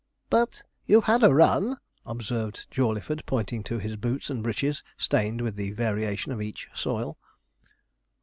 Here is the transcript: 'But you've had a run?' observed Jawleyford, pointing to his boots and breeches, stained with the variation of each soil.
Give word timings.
'But 0.31 0.63
you've 0.87 1.03
had 1.03 1.21
a 1.21 1.31
run?' 1.31 1.77
observed 2.07 2.65
Jawleyford, 2.71 3.21
pointing 3.27 3.61
to 3.65 3.77
his 3.77 3.97
boots 3.97 4.31
and 4.31 4.41
breeches, 4.41 4.81
stained 4.97 5.41
with 5.41 5.55
the 5.55 5.73
variation 5.73 6.31
of 6.31 6.41
each 6.41 6.67
soil. 6.73 7.19